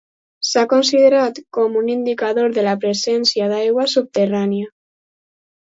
[0.51, 4.73] S'ha considerat com un indicador de la presència d'aigua subterrània.